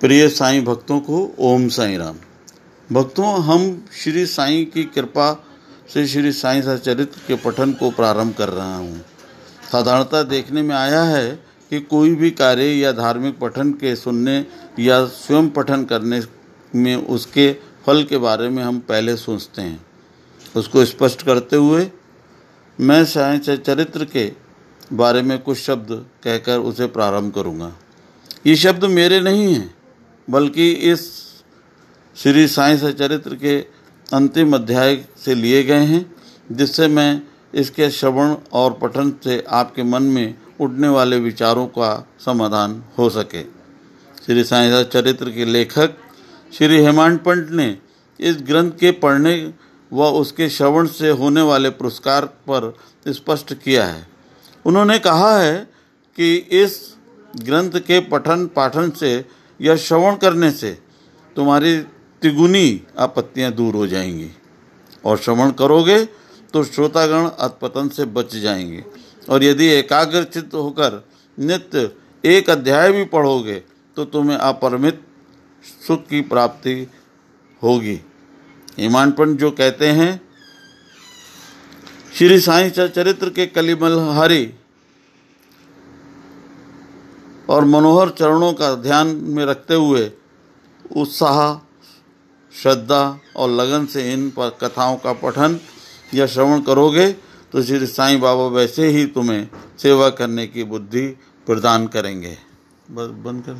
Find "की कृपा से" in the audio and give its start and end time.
4.66-6.06